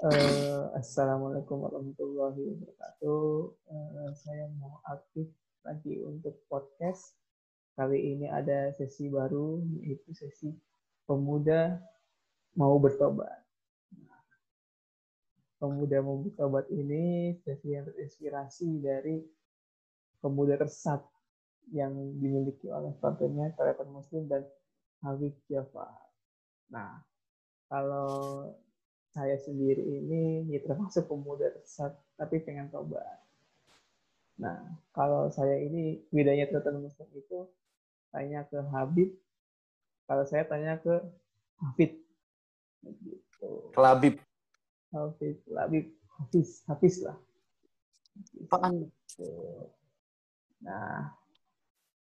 [0.00, 3.52] Uh, Assalamualaikum warahmatullahi wabarakatuh.
[3.68, 5.28] Uh, saya mau aktif
[5.60, 7.20] lagi untuk podcast.
[7.76, 10.56] Kali ini ada sesi baru, yaitu sesi
[11.04, 11.76] pemuda
[12.56, 13.44] mau bertobat.
[15.60, 19.20] Pemuda mau bertobat ini sesi yang terinspirasi dari
[20.24, 21.04] pemuda tersat
[21.76, 24.48] yang dimiliki oleh partnernya Teleton Muslim dan
[25.04, 25.92] Habib Jafar.
[26.72, 27.04] Nah,
[27.68, 28.48] kalau
[29.10, 33.02] saya sendiri ini ya termasuk pemuda tersesat tapi pengen tobat.
[34.40, 34.56] Nah,
[34.96, 37.44] kalau saya ini bedanya teman muslim itu
[38.08, 39.12] tanya ke Habib,
[40.08, 40.94] kalau saya tanya ke
[41.60, 42.00] Hafid.
[42.80, 43.50] Gitu.
[43.76, 44.16] Habib.
[44.90, 45.86] Hafid, Habib,
[46.18, 47.18] Hafiz, Hafiz lah.
[48.48, 48.88] Apaan?
[50.64, 51.14] Nah,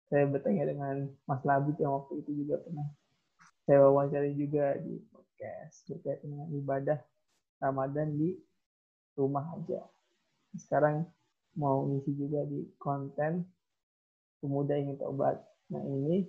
[0.09, 2.85] saya bertanya dengan Mas Labib yang waktu itu juga pernah
[3.63, 4.99] saya wawancari juga di
[5.43, 6.99] podcast terkait dengan ibadah
[7.59, 8.31] Ramadan di
[9.19, 9.83] rumah aja.
[10.55, 11.03] Sekarang
[11.59, 13.43] mau ngisi juga di konten
[14.39, 15.35] pemuda ingin tobat.
[15.75, 16.23] Nah ini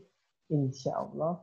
[0.50, 1.38] insya Allah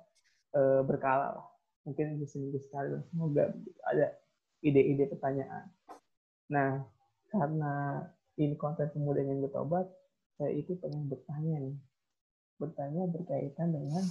[0.51, 1.47] e, berkala lah.
[1.87, 2.99] Mungkin seminggu sekali.
[3.07, 3.55] Semoga
[3.87, 4.19] ada
[4.59, 5.71] ide-ide pertanyaan.
[6.51, 6.83] Nah
[7.31, 8.03] karena
[8.35, 9.87] ini konten pemuda yang bertobat,
[10.35, 11.77] saya itu pengen bertanya nih.
[12.59, 14.03] Bertanya berkaitan dengan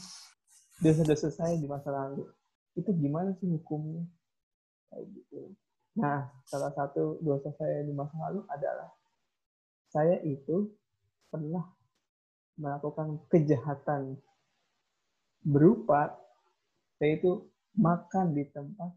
[0.80, 2.24] dosa-dosa saya di masa lalu
[2.80, 4.02] itu gimana sih hukumnya
[4.90, 5.52] kayak gitu
[5.94, 8.88] nah salah satu dosa saya di masa lalu adalah
[9.90, 10.70] saya itu
[11.28, 11.66] pernah
[12.56, 14.16] melakukan kejahatan
[15.42, 16.14] berupa
[17.00, 17.48] saya itu
[17.80, 18.92] makan di tempat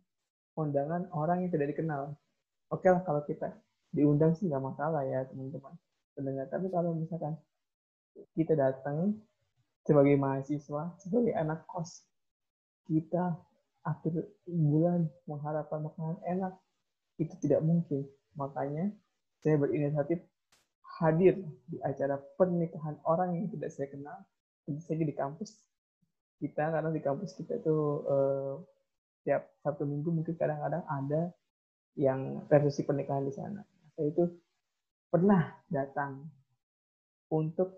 [0.59, 2.14] undangan orang yang tidak dikenal.
[2.70, 3.54] Oke lah kalau kita
[3.94, 5.73] diundang sih nggak masalah ya teman-teman
[6.14, 6.45] pendengar.
[6.50, 7.38] Tapi kalau misalkan
[8.38, 9.17] kita datang
[9.88, 12.06] sebagai mahasiswa, sebagai anak kos,
[12.86, 13.38] kita
[13.84, 16.53] akhir bulan mengharapkan makanan enak
[17.20, 18.08] itu tidak mungkin.
[18.39, 18.89] Makanya
[19.44, 20.23] saya berinisiatif
[21.00, 24.17] hadir di acara pernikahan orang yang tidak saya kenal,
[24.64, 25.52] tentu saja di kampus
[26.39, 27.76] kita karena di kampus kita itu
[28.08, 28.54] eh,
[29.23, 31.21] tiap satu minggu mungkin kadang-kadang ada
[31.95, 33.61] yang resepsi pernikahan di sana.
[33.94, 34.26] Saya itu
[35.14, 36.26] pernah datang
[37.30, 37.70] untuk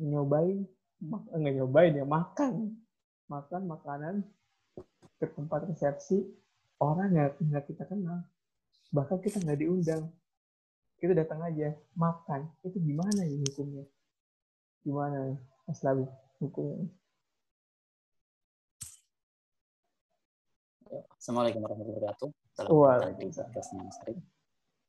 [0.00, 0.64] nyobain
[0.98, 2.74] nggak nyobain ya makan
[3.30, 4.14] makan makanan
[5.18, 6.22] ke tempat resepsi
[6.78, 8.22] orang yang nggak kita kenal
[8.94, 10.08] bahkan kita nggak diundang
[10.98, 13.84] kita datang aja makan itu gimana ya hukumnya
[14.86, 15.36] gimana
[15.66, 16.06] Mas Labi
[16.38, 16.86] hukumnya
[20.88, 22.28] Assalamualaikum warahmatullahi wabarakatuh.
[22.72, 23.84] Waalaikumsalam.
[23.84, 24.16] Mas Arif.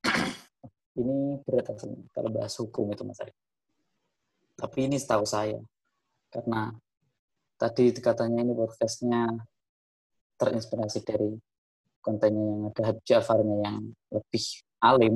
[1.04, 1.68] Ini berat
[2.16, 3.36] kalau bahas hukum itu Mas Arif.
[4.56, 5.60] Tapi ini setahu saya.
[6.32, 6.72] Karena
[7.60, 9.28] tadi katanya ini podcastnya
[10.40, 11.36] terinspirasi dari
[12.00, 13.78] kontennya yang ada Habib Jafarnya yang
[14.10, 14.46] lebih
[14.80, 15.16] alim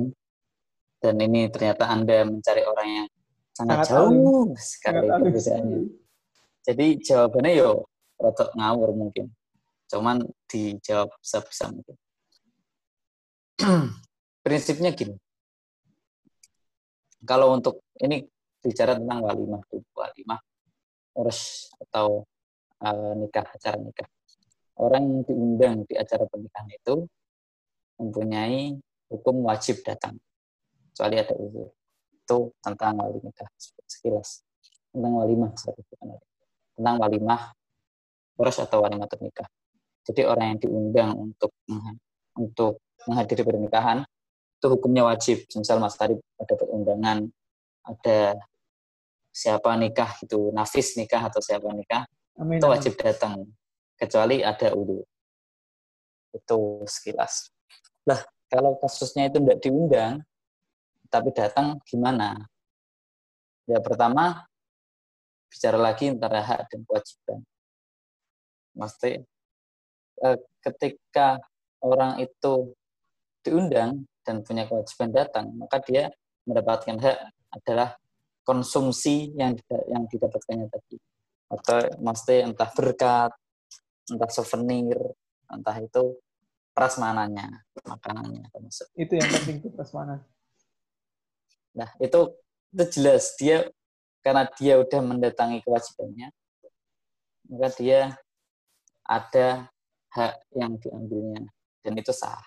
[1.00, 3.08] dan ini ternyata Anda mencari orang yang
[3.56, 4.48] sangat, sangat jauh alim.
[4.56, 5.80] sekali perbedaannya.
[6.64, 7.70] Jadi jawabannya yo
[8.16, 9.28] rotok ngawur mungkin.
[9.88, 11.96] Cuman dijawab sebisa mungkin.
[14.44, 15.16] Prinsipnya gini.
[17.24, 18.24] Kalau untuk ini
[18.60, 19.60] bicara tentang walimah,
[19.92, 20.40] walimah
[21.16, 22.24] urus atau
[22.80, 24.08] uh, nikah acara nikah
[24.80, 27.06] orang yang diundang di acara pernikahan itu
[28.00, 28.74] mempunyai
[29.10, 30.18] hukum wajib datang.
[30.90, 31.70] Kecuali ada uzur.
[32.14, 33.48] Itu tentang wali nikah
[33.86, 34.42] sekilas.
[34.90, 36.18] Tentang walimah sorry, bukan
[36.74, 37.54] tentang walimah
[38.38, 39.46] urus atau walimah nikah.
[40.04, 41.52] Jadi orang yang diundang untuk
[42.34, 44.02] untuk menghadiri pernikahan
[44.58, 45.46] itu hukumnya wajib.
[45.54, 47.26] Misal Mas Tadi dapat undangan
[47.84, 48.38] ada
[49.34, 52.06] siapa nikah itu nafis nikah atau siapa nikah
[52.38, 53.50] amin, itu wajib datang
[53.98, 55.00] kecuali ada ulu.
[56.34, 57.50] Itu sekilas.
[58.04, 60.22] Lah, kalau kasusnya itu tidak diundang,
[61.08, 62.50] tapi datang gimana?
[63.64, 64.44] Ya pertama,
[65.48, 67.40] bicara lagi antara hak dan kewajiban.
[68.74, 69.22] Maksudnya,
[70.26, 71.38] eh, ketika
[71.80, 72.74] orang itu
[73.46, 76.10] diundang dan punya kewajiban datang, maka dia
[76.44, 77.18] mendapatkan hak
[77.54, 77.96] adalah
[78.44, 79.56] konsumsi yang
[79.88, 81.00] yang didapatkannya tadi
[81.48, 83.32] atau maksudnya entah berkat
[84.10, 84.98] entah souvenir,
[85.48, 86.18] entah itu
[86.74, 88.90] prasmananya, makanannya termasuk.
[88.98, 90.20] Itu yang penting itu prasmanan.
[91.74, 92.34] Nah, itu
[92.74, 93.70] itu jelas dia
[94.26, 96.34] karena dia udah mendatangi kewajibannya,
[97.50, 98.18] maka dia
[99.06, 99.70] ada
[100.14, 101.46] hak yang diambilnya
[101.84, 102.42] dan itu sah.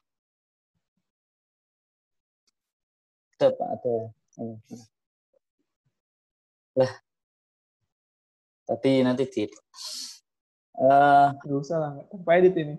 [3.37, 3.95] Ada Pak, ada.
[6.77, 6.93] Lah,
[8.65, 9.43] tapi nanti di
[10.77, 12.75] Uh, Gak usah lah, tanpa edit ini.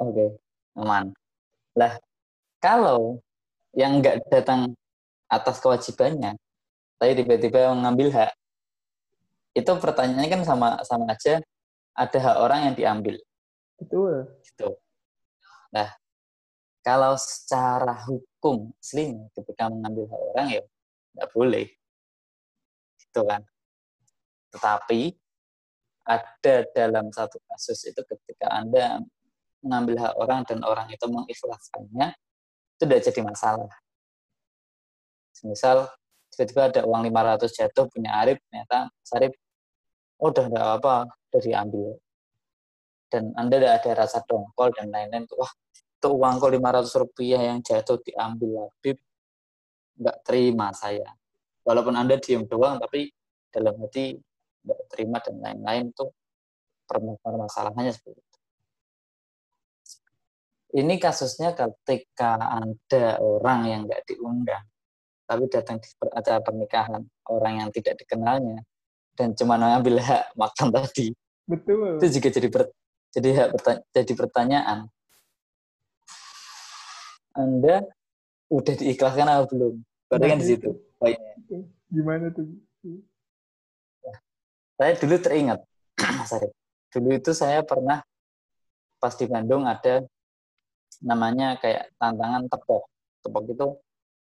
[0.00, 0.28] Oke, okay.
[0.80, 1.12] aman.
[1.76, 2.00] Lah,
[2.64, 3.20] kalau
[3.76, 4.72] yang nggak datang
[5.28, 6.32] atas kewajibannya,
[6.96, 8.32] tapi tiba-tiba mengambil hak,
[9.52, 11.44] itu pertanyaannya kan sama sama aja
[11.92, 13.16] ada hak orang yang diambil.
[13.76, 14.32] Betul.
[14.40, 14.68] Gitu.
[15.76, 15.92] Nah,
[16.80, 20.62] kalau secara hukum aslinya ketika mengambil hak orang ya
[21.16, 21.66] nggak boleh.
[22.96, 23.44] Gitu kan.
[24.56, 25.00] Tetapi
[26.02, 28.98] ada dalam satu kasus itu ketika Anda
[29.62, 32.14] mengambil hak orang dan orang itu mengikhlaskannya,
[32.76, 33.72] itu tidak jadi masalah.
[35.46, 35.90] Misal
[36.34, 39.32] tiba-tiba ada uang 500 jatuh punya Arif, ternyata Arif,
[40.18, 41.88] oh udah enggak apa, udah diambil.
[43.10, 45.28] Dan Anda tidak ada rasa dongkol dan lain-lain.
[45.36, 45.52] Wah,
[46.02, 48.98] itu uangku 500 rupiah yang jatuh diambil Habib,
[50.00, 51.06] nggak terima saya.
[51.62, 53.12] Walaupun Anda diem doang, tapi
[53.54, 54.18] dalam hati
[54.62, 56.06] nggak terima dan lain-lain itu
[57.22, 58.38] permasalahannya seperti itu.
[60.72, 64.64] Ini kasusnya ketika ada orang yang nggak diundang,
[65.28, 68.64] tapi datang di acara pernikahan orang yang tidak dikenalnya
[69.12, 71.12] dan cuma mengambil hak makan tadi.
[71.44, 72.00] Betul.
[72.00, 72.62] Itu juga jadi ber,
[73.12, 74.78] jadi hak bertanya, jadi pertanyaan.
[77.32, 77.76] Anda
[78.52, 79.74] udah diikhlaskan atau belum?
[80.08, 80.70] Berarti kan di situ
[81.00, 81.34] poinnya.
[81.92, 82.48] Gimana tuh?
[84.76, 85.60] Saya dulu teringat,
[86.18, 86.32] Mas.
[86.92, 88.04] Dulu itu saya pernah
[89.00, 90.04] pas di Bandung ada
[91.02, 92.84] namanya kayak tantangan tepok.
[93.24, 93.66] Tepok itu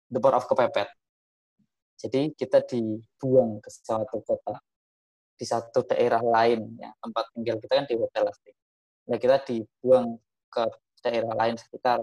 [0.10, 0.90] the power of kepepet.
[2.02, 4.58] Jadi kita dibuang ke suatu kota
[5.38, 8.52] di satu daerah lain ya tempat tinggal kita kan di hotel pasti.
[9.10, 10.18] Nah kita dibuang
[10.50, 10.64] ke
[11.02, 12.02] daerah lain sekitar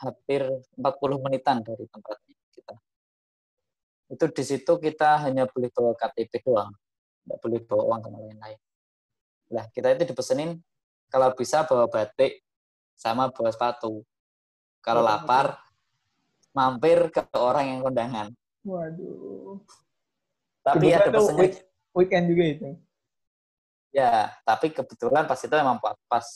[0.00, 0.44] hampir
[0.76, 2.74] 40 menitan dari tempatnya kita.
[4.12, 6.72] Itu di situ kita hanya boleh bawa KTP doang,
[7.26, 8.58] nggak boleh bawa uang ke lain-lain.
[9.52, 10.58] Nah kita itu dipesenin
[11.10, 12.42] kalau bisa bawa batik
[12.96, 14.02] sama bawa sepatu.
[14.80, 15.58] Kalau oh, lapar,
[16.54, 18.30] mampir ke orang yang kondangan.
[18.62, 19.58] Waduh.
[20.62, 21.38] Tapi ada pesannya.
[21.42, 21.54] Week,
[21.94, 22.68] weekend juga itu.
[23.90, 26.26] Ya, tapi kebetulan pas itu memang pas, pas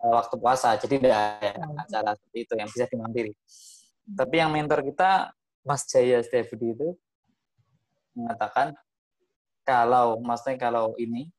[0.00, 3.32] uh, waktu puasa, jadi tidak ada acara seperti itu yang bisa dimampiri.
[3.32, 4.16] Hmm.
[4.20, 5.32] Tapi yang mentor kita,
[5.64, 6.88] Mas Jaya Stevudi itu
[8.14, 8.76] mengatakan
[9.64, 11.32] kalau maksudnya kalau ini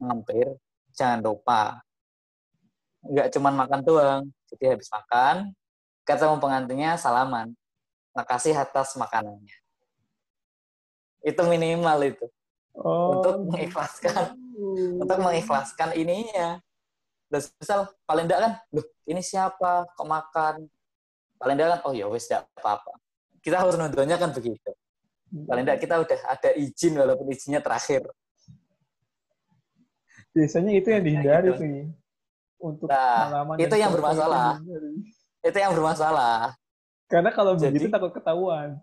[0.00, 0.48] mampir
[0.96, 1.84] jangan lupa
[3.04, 4.22] nggak cuma makan doang.
[4.50, 5.54] Jadi habis makan,
[6.04, 7.54] ketemu pengantinnya salaman.
[8.12, 9.56] Makasih atas makanannya.
[11.22, 12.26] Itu minimal itu.
[12.74, 13.18] Oh.
[13.18, 14.34] Untuk mengikhlaskan.
[14.98, 16.58] Untuk mengikhlaskan ininya.
[17.30, 20.66] Dan misal paling enggak kan, loh ini siapa kok makan?
[21.38, 22.98] Paling enggak kan, oh ya wes tidak apa-apa.
[23.38, 24.74] Kita harus nontonnya kan begitu.
[25.30, 28.02] Paling enggak kita udah ada izin walaupun izinnya terakhir.
[30.34, 31.62] Biasanya itu yang dihindari nah, gitu.
[31.62, 31.76] sih
[32.60, 34.60] untuk nah, itu yang bermasalah.
[35.40, 36.54] Itu yang bermasalah.
[37.10, 38.78] Karena kalau Jadi, begitu takut ketahuan.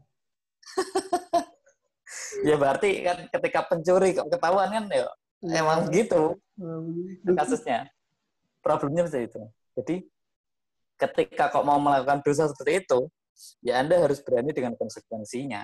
[2.47, 5.07] ya berarti kan ketika pencuri kok ketahuan kan ya,
[5.45, 5.63] ya.
[5.63, 6.35] emang gitu
[7.23, 7.87] kasusnya.
[8.59, 9.41] Problemnya seperti itu.
[9.79, 9.95] Jadi
[10.97, 12.99] ketika kok mau melakukan dosa seperti itu,
[13.63, 15.63] ya Anda harus berani dengan konsekuensinya.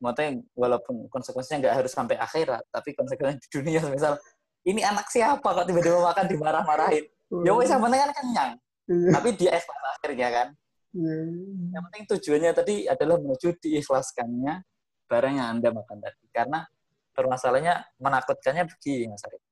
[0.00, 4.16] Maksudnya walaupun konsekuensinya nggak harus sampai akhirat, tapi konsekuensinya di dunia, misal
[4.64, 7.04] ini anak siapa kok tiba-tiba makan dimarah-marahin?
[7.44, 8.52] Ya wes yang penting kan kenyang.
[8.90, 9.10] Iya.
[9.14, 10.48] tapi dia ikhlas akhirnya kan.
[10.90, 11.22] Iya.
[11.70, 14.66] yang penting tujuannya tadi adalah menuju diikhlaskannya
[15.06, 16.24] barang yang anda makan tadi.
[16.34, 16.66] Karena
[17.14, 19.42] permasalahannya menakutkannya begini mas Arif.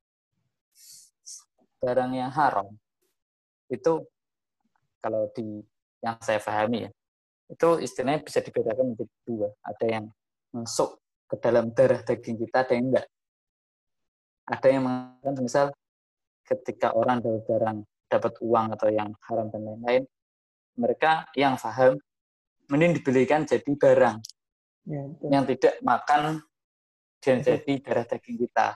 [1.79, 2.75] Barang yang haram
[3.71, 4.03] itu
[4.99, 5.63] kalau di
[6.03, 6.91] yang saya pahami ya
[7.49, 9.49] itu istilahnya bisa dibedakan menjadi dua.
[9.63, 10.05] Ada yang
[10.53, 13.07] masuk ke dalam darah daging kita ada yang enggak?
[14.49, 15.67] Ada yang mengatakan misal
[16.49, 17.79] ketika orang dapat barang
[18.09, 20.03] dapat uang atau yang haram dan lain-lain
[20.81, 22.01] mereka yang paham
[22.73, 24.17] mending dibelikan jadi barang
[24.89, 26.41] ya, yang tidak makan
[27.21, 28.67] dan jadi darah daging kita.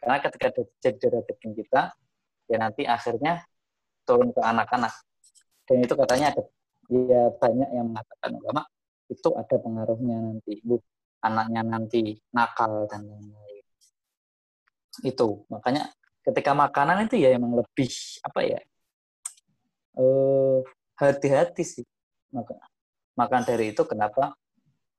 [0.00, 0.46] Karena ketika
[0.82, 1.82] jadi darah daging kita
[2.50, 3.46] ya nanti akhirnya
[4.02, 4.90] turun ke anak-anak.
[5.68, 6.42] Dan itu katanya ada
[6.90, 8.66] ya banyak yang mengatakan ulama
[9.06, 10.58] itu ada pengaruhnya nanti.
[10.66, 10.82] Bu
[11.20, 13.64] anaknya nanti nakal dan lain-lain.
[15.04, 15.44] Itu.
[15.52, 15.92] Makanya
[16.24, 17.92] ketika makanan itu ya emang lebih
[18.24, 18.60] apa ya
[19.96, 20.58] eh,
[21.00, 21.86] hati-hati sih.
[22.32, 22.56] Maka
[23.16, 24.36] makan dari itu kenapa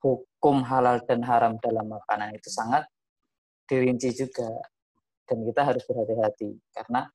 [0.01, 2.85] hukum halal dan haram dalam makanan itu sangat
[3.69, 4.49] dirinci juga.
[5.25, 7.07] Dan kita harus berhati-hati karena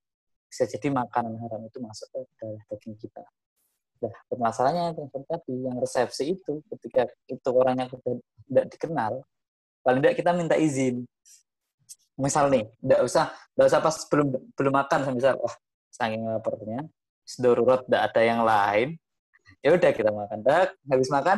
[0.47, 3.21] bisa jadi makanan haram itu masuk ke dalam daging kita.
[3.97, 9.25] Nah, permasalahannya yang tadi yang resepsi itu ketika itu orangnya tidak dikenal,
[9.81, 11.01] paling tidak kita minta izin.
[12.17, 15.53] Misal nih tidak usah tidak usah pas belum belum makan misal oh
[15.93, 16.85] saking laparnya
[17.41, 18.89] darurat tidak ada yang lain.
[19.65, 20.37] Ya udah kita makan.
[20.45, 21.37] Dak habis makan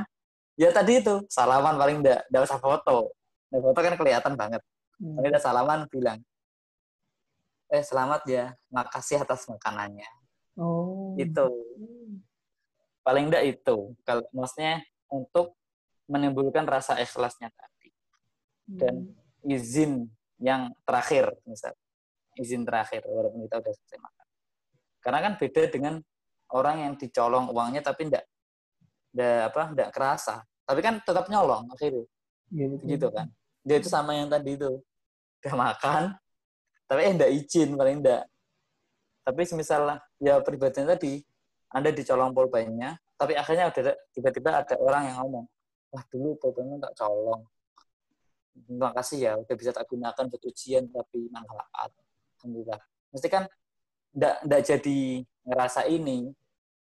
[0.59, 3.15] ya tadi itu salaman paling enggak enggak usah foto.
[3.55, 4.61] Nah, foto kan kelihatan banget.
[4.99, 5.15] Hmm.
[5.15, 6.19] paling udah salaman bilang
[7.71, 10.09] eh selamat ya makasih atas makanannya.
[10.59, 11.15] Oh.
[11.15, 11.47] itu
[13.09, 13.97] paling enggak itu.
[14.05, 15.57] Kalau maksudnya untuk
[16.05, 17.89] menimbulkan rasa ikhlasnya tadi.
[18.69, 19.09] Dan
[19.41, 20.05] izin
[20.37, 21.73] yang terakhir misal.
[22.37, 24.27] Izin terakhir walaupun kita udah selesai makan.
[25.01, 25.93] Karena kan beda dengan
[26.53, 28.29] orang yang dicolong uangnya tapi enggak
[29.17, 30.45] enggak apa enggak kerasa.
[30.69, 32.05] Tapi kan tetap nyolong akhirnya.
[32.53, 32.85] Iya, betul.
[32.93, 33.27] gitu kan.
[33.65, 34.77] Dia itu sama yang tadi itu.
[35.41, 36.13] Udah makan
[36.89, 38.25] tapi eh enggak izin paling enggak
[39.21, 41.21] tapi semisal ya pribadinya tadi
[41.73, 45.45] anda dicolong pulpennya tapi akhirnya ada tiba-tiba ada orang yang ngomong
[45.93, 47.45] wah dulu pulpennya tak colong
[48.59, 51.91] terima kasih ya udah bisa tak gunakan buat ujian tapi manfaat
[52.39, 52.79] alhamdulillah
[53.13, 53.43] mesti kan
[54.15, 54.99] enggak jadi
[55.47, 56.33] ngerasa ini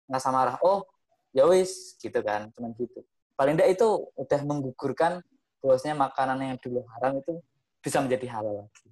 [0.07, 0.87] ngerasa marah oh
[1.35, 3.03] ya wis gitu kan cuman gitu
[3.37, 5.21] paling enggak itu udah menggugurkan
[5.61, 7.43] bahwasanya makanan yang dulu haram itu
[7.81, 8.87] bisa menjadi halal lagi.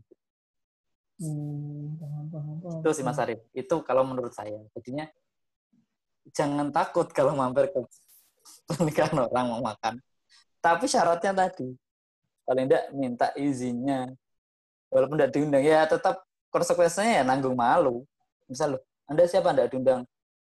[1.16, 2.80] Hmm, paham, paham, paham.
[2.84, 3.40] Itu sih Mas Arif.
[3.56, 4.60] Itu kalau menurut saya.
[4.76, 5.08] Jadinya
[6.34, 7.80] jangan takut kalau mampir ke
[8.70, 10.02] pernikahan orang mau makan.
[10.64, 11.70] Tapi syaratnya tadi,
[12.46, 14.10] paling tidak minta izinnya.
[14.90, 18.02] Walaupun tidak diundang, ya tetap konsekuensinya ya nanggung malu.
[18.50, 20.02] Misal, loh, Anda siapa tidak diundang?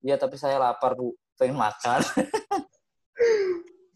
[0.05, 1.17] Ya, tapi saya lapar, Bu.
[1.39, 2.03] Pengen makan.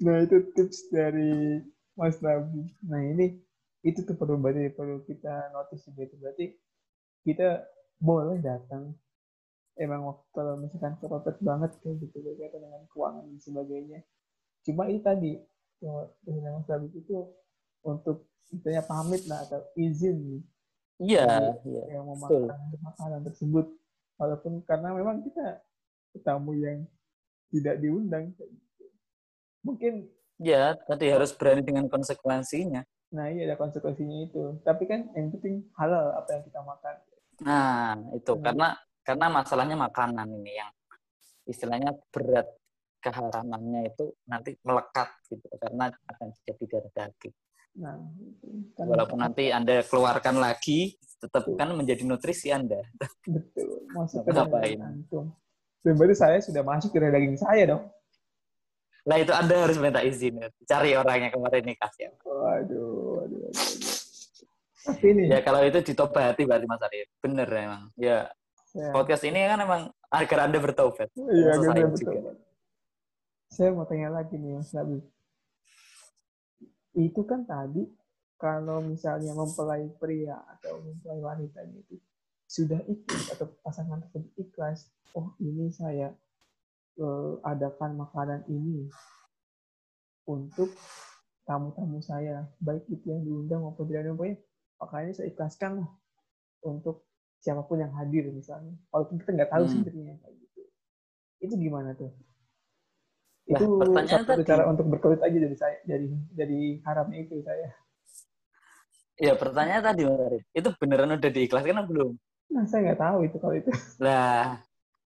[0.00, 1.60] Nah, itu tips dari
[1.92, 2.72] Mas Nabi.
[2.88, 3.36] Nah, ini
[3.84, 6.46] itu tuh perlu berarti perlu kita notice juga itu berarti
[7.24, 7.64] kita
[8.00, 8.96] boleh datang
[9.78, 14.00] emang waktu kalau misalkan kepepet banget kayak gitu berkaitan dengan keuangan dan sebagainya.
[14.66, 15.32] Cuma itu tadi
[15.80, 17.16] yang Nabi itu
[17.80, 20.44] untuk misalnya pamit lah atau izin
[21.00, 21.96] Iya, iya.
[21.96, 22.44] yang mau betul.
[22.44, 23.66] makan makanan tersebut
[24.20, 25.64] walaupun karena memang kita
[26.20, 26.84] tamu yang
[27.48, 28.44] tidak diundang gitu.
[29.64, 32.84] mungkin Ya, tadi harus berani dengan konsekuensinya.
[33.10, 36.94] nah iya ada konsekuensinya itu tapi kan yang penting halal apa yang kita makan
[37.40, 38.44] Nah, itu Hmm.
[38.44, 38.68] karena
[39.11, 40.71] karena masalahnya makanan ini yang
[41.50, 42.47] istilahnya berat
[43.02, 47.35] keharamannya itu nanti melekat gitu karena akan jadi darah daging.
[47.75, 47.99] nah
[48.79, 52.87] kan Walaupun nanti Anda keluarkan lagi, tetap kan menjadi nutrisi Anda.
[53.26, 54.31] betul masuk ke
[55.81, 57.85] dan berarti saya sudah masuk ke dalam daging saya dong
[59.00, 60.37] Nah, itu Anda harus minta izin.
[60.69, 62.12] Cari orang yang kemarin nikah ya.
[62.21, 63.97] waduh waduh, waduh, waduh.
[64.87, 67.09] tapi ini Ya kalau itu ditobati berarti Mas Arif.
[67.25, 67.88] Bener emang.
[67.97, 68.29] Ya,
[68.70, 71.10] saya, podcast ini kan emang agar Anda bertobat.
[71.14, 72.38] iya Termasuk betul
[73.50, 75.02] saya mau tanya lagi nih Mas Nabi.
[76.94, 77.82] Itu kan tadi
[78.38, 81.98] kalau misalnya mempelai pria atau mempelai wanita itu
[82.46, 86.14] sudah ikhlas atau pasangan tersebut ikhlas oh ini saya
[86.98, 88.88] eh, adakan makanan ini
[90.24, 90.72] untuk
[91.44, 94.38] tamu-tamu saya baik itu yang diundang maupun tidak diundang pokoknya
[94.80, 95.90] makanya saya ikhlaskan lah
[96.64, 97.10] untuk
[97.40, 99.73] siapa pun yang hadir misalnya walaupun kita nggak tahu Hmm.
[99.73, 100.61] sebenarnya kayak gitu
[101.40, 102.12] itu gimana tuh
[103.49, 107.40] Lah, itu pertanyaan satu tadi- cara untuk berkelit aja dari saya dari dari haramnya itu
[107.42, 107.68] saya
[109.20, 110.09] Ya, pertanyaan tadi.
[110.56, 112.11] Itu beneran udah diikhlaskan atau belum?
[112.50, 113.68] nah saya nggak tahu itu kalau itu
[114.00, 114.56] Lah,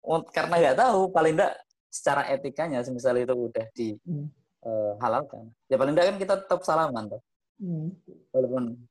[0.02, 1.54] oh, karena nggak tahu, paling enggak
[1.86, 3.66] secara etikanya, semisal itu udah
[4.02, 4.26] Hmm.
[4.58, 5.54] dihalalkan.
[5.70, 7.22] Ya paling enggak kan kita tetap salaman tuh.
[7.62, 7.94] Hmm.
[8.34, 8.82] Walaupun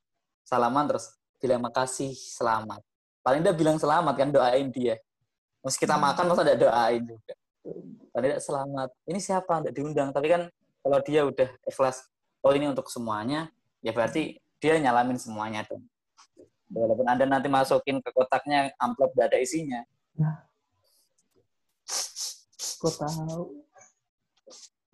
[0.47, 2.79] salaman terus bilang makasih, selamat.
[3.21, 4.95] Paling enggak bilang selamat kan doain dia.
[5.63, 6.05] Meski kita Hmm.
[6.09, 7.33] makan masa enggak doain juga.
[8.15, 8.89] Paling enggak selamat.
[9.05, 10.41] Ini siapa enggak diundang, tapi kan
[10.79, 12.07] kalau dia udah ikhlas,
[12.41, 13.51] oh ini untuk semuanya,
[13.83, 15.83] ya berarti dia nyalamin semuanya dong.
[16.69, 19.81] Walaupun Anda nanti masukin ke kotaknya amplop enggak ada isinya.
[22.79, 23.59] kok tahu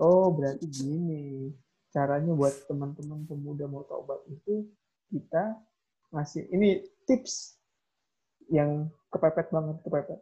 [0.01, 1.53] oh berarti gini
[1.93, 4.67] caranya buat teman-teman pemuda mau taubat itu
[5.13, 5.55] kita
[6.09, 7.61] ngasih ini tips
[8.49, 10.19] yang kepepet banget kepepet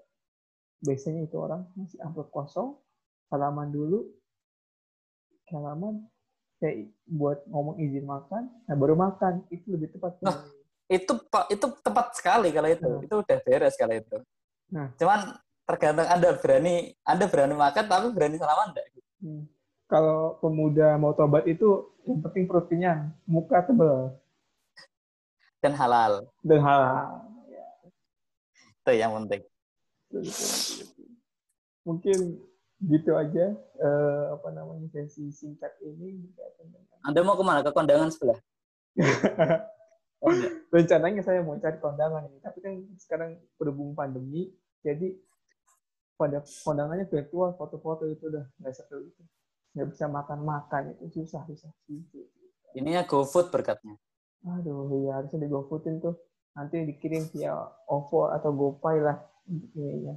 [0.80, 2.75] biasanya itu orang ngasih amplop kosong
[3.27, 4.08] salaman dulu
[5.48, 6.03] salaman
[6.60, 10.39] kayak buat ngomong izin makan nah baru makan itu lebih tepat Nah.
[10.92, 12.86] Itu Pak, itu tepat sekali kalau itu.
[12.86, 13.01] Hmm.
[13.08, 14.20] Itu udah beres kalau itu.
[14.68, 14.92] Nah.
[15.00, 15.32] Cuman
[15.63, 18.88] tergantung Anda berani Anda berani makan tapi berani salaman enggak?
[19.24, 19.48] Hmm.
[19.88, 24.12] kalau pemuda mau tobat itu yang penting perut kenyang muka tebal
[25.63, 26.27] Dan halal.
[26.44, 27.24] dan halal
[28.84, 29.42] Itu yang penting.
[31.84, 32.40] mungkin
[32.84, 36.22] gitu aja eh, apa namanya sesi singkat ini.
[37.04, 37.63] Anda mau ke mana?
[37.63, 38.40] Ke kondangan sebelah?
[40.24, 40.32] Oh,
[40.72, 42.40] rencananya saya mau cari kondangan ini.
[42.40, 44.48] Tapi kan sekarang berhubung pandemi
[44.80, 45.20] jadi
[46.16, 49.20] pada kondangannya virtual foto-foto itu udah nggak seru itu.
[49.75, 51.75] Nggak bisa makan-makan itu susah susah.
[51.84, 52.24] Susah
[52.74, 53.96] ininya GoFood berkatnya.
[54.44, 56.16] Aduh ya harusnya di GoFoodin tuh
[56.53, 57.53] nanti dikirim via
[57.89, 59.17] OVO atau GoPay lah
[59.50, 60.15] ininya.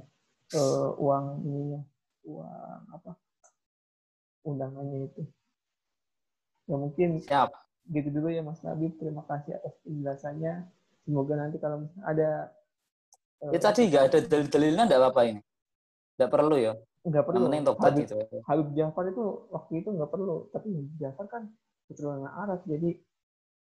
[0.53, 1.81] Uh, uang ininya.
[2.23, 3.11] Uang apa?
[4.45, 5.21] Undangannya itu.
[6.67, 7.51] Ya mungkin siap.
[7.87, 10.67] gitu dulu ya Mas Nabi terima kasih atas penjelasannya.
[11.07, 12.51] Semoga nanti kalau ada
[13.39, 15.41] uh, ya tadi nggak ada dalil-dalilnya nggak apa-apa ini.
[16.19, 16.73] Nggak perlu ya.
[17.07, 17.45] Nggak perlu.
[17.47, 20.35] Yang tobat Habib, gitu Habib Jafar itu waktu itu nggak perlu.
[20.51, 21.43] Tapi Habib Jafar kan
[21.87, 22.99] keturunan Arab jadi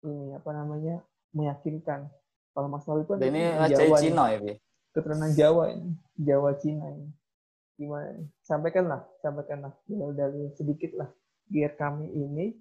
[0.06, 1.06] ini apa namanya
[1.38, 2.10] meyakinkan
[2.58, 4.54] kalau Mas Nabi itu ini Jawa Cina ya Bi?
[4.98, 7.14] keturunan Jawa ini Jawa Cina ini.
[7.78, 8.26] Gimana?
[8.42, 9.74] Sampaikanlah sampaikanlah
[10.18, 11.10] dari sedikit lah.
[11.46, 12.58] Biar kami ini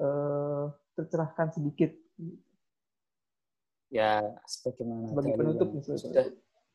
[0.00, 1.92] uh, tercerahkan sedikit.
[3.92, 6.26] Ya sebagaimana sebagai penutup sudah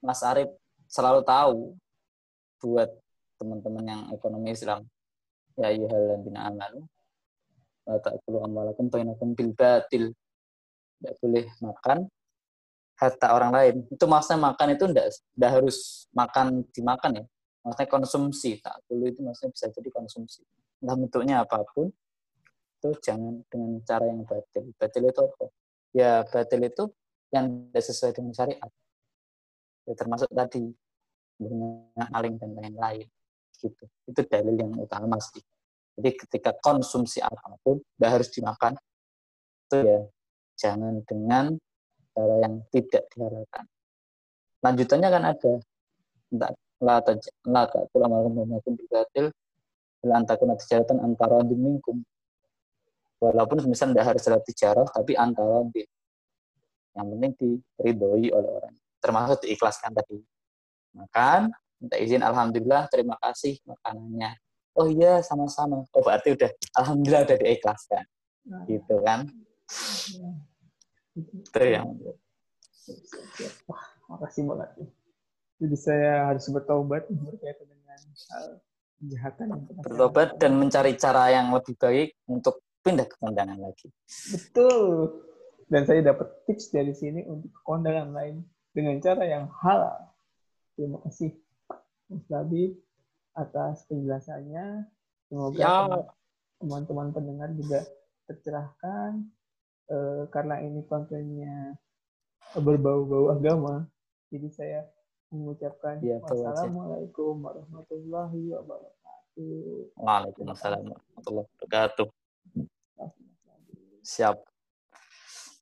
[0.05, 0.53] Mas Arif
[0.85, 1.57] selalu tahu
[2.61, 2.93] buat
[3.41, 4.85] teman-teman yang ekonomi Islam
[5.57, 6.85] ya ayyuhalladzina amanu
[7.89, 10.13] la ta'kulu amwalakum bainakum bil batil
[11.01, 11.97] tidak boleh makan
[13.01, 13.75] harta orang lain.
[13.89, 17.25] Itu maksudnya makan itu tidak harus makan dimakan ya.
[17.65, 18.61] Maksudnya konsumsi.
[18.61, 20.45] Tak dulu itu maksudnya bisa jadi konsumsi.
[20.85, 21.89] Entah bentuknya apa pun,
[22.77, 24.69] itu jangan dengan cara yang batil.
[24.77, 25.45] Batil itu apa?
[25.97, 26.83] Ya batil itu
[27.33, 28.71] yang tidak sesuai dengan syariat.
[29.89, 30.69] Ya termasuk tadi
[31.41, 33.09] dengan aling dan lain-lain.
[33.57, 33.85] Gitu.
[34.05, 35.41] Itu dalil yang utama sih.
[35.97, 38.73] Jadi ketika konsumsi apa pun, tidak harus dimakan,
[39.69, 39.99] itu ya
[40.57, 41.55] jangan dengan
[42.11, 43.65] cara yang tidak diharapkan.
[44.61, 45.53] Lanjutannya kan ada
[46.31, 46.47] la
[47.45, 49.31] la ta'kul amalakum bibatil
[50.01, 52.01] ila antakuna tijaratan antara minkum.
[53.21, 55.85] Walaupun misalnya tidak harus lewat tijarah, tapi antara di
[56.97, 58.75] yang penting diridhoi oleh orang.
[58.97, 60.17] Termasuk diikhlaskan tadi.
[60.97, 64.35] Makan, minta izin, Alhamdulillah, terima kasih makanannya.
[64.75, 65.85] Oh iya, sama-sama.
[65.93, 66.49] Oh berarti udah,
[66.81, 68.03] Alhamdulillah udah diikhlaskan.
[68.49, 68.65] Nah.
[68.65, 69.29] Gitu kan.
[71.15, 71.87] Itu yang
[73.69, 74.69] Wah, makasih banget.
[75.61, 77.99] Jadi saya harus bertobat berkaitan dengan
[78.33, 78.45] hal
[79.01, 79.47] kejahatan
[79.81, 83.93] Bertobat dan mencari cara yang lebih baik untuk pindah ke kondangan lagi.
[84.33, 85.21] Betul.
[85.69, 90.11] Dan saya dapat tips dari sini untuk kondangan lain dengan cara yang halal.
[90.75, 91.31] Terima kasih
[92.09, 92.75] Mas Labib
[93.37, 94.89] atas penjelasannya.
[95.31, 96.03] Semoga
[96.59, 97.87] teman-teman pendengar juga
[98.27, 99.23] tercerahkan
[99.87, 101.79] uh, karena ini kontennya
[102.59, 103.87] berbau-bau agama,
[104.27, 104.79] jadi saya
[105.31, 109.95] mengucapkan ya, wassalamualaikum warahmatullahi wabarakatuh.
[109.95, 112.07] Waalaikumsalam warahmatullahi wabarakatuh.
[114.03, 114.50] Siap.